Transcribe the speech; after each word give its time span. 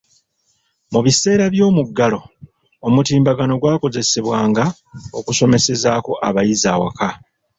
Mu 0.91 0.99
biseera 1.05 1.45
by'omuggalo, 1.53 2.19
omutimbagano 2.87 3.53
gwakozesebwanga 3.61 4.65
okusomesezaako 5.19 6.11
abayizi 6.27 6.67
awaka. 6.75 7.09